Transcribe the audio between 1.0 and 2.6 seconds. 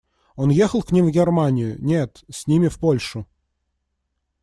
в Германию, нет, с